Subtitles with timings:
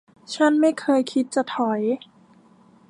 [0.33, 1.81] ฉันไม่เคยคิดจะถอย